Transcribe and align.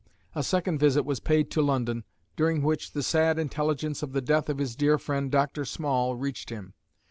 A 0.33 0.41
second 0.41 0.79
visit 0.79 1.03
was 1.03 1.19
paid 1.19 1.51
to 1.51 1.61
London, 1.61 2.05
during 2.35 2.63
which 2.63 2.93
the 2.93 3.03
sad 3.03 3.37
intelligence 3.37 4.01
of 4.01 4.13
the 4.13 4.19
death 4.21 4.49
of 4.49 4.57
his 4.57 4.75
dear 4.75 4.97
friend, 4.97 5.29
Dr. 5.31 5.63
Small, 5.63 6.15
reached 6.15 6.49
him. 6.49 6.73